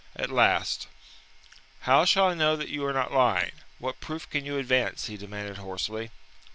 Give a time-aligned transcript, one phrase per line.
[0.15, 0.87] At last:
[1.81, 3.51] "How shall I know that you are not lying?
[3.77, 6.09] What proof can you advance?" he demanded hoarsely.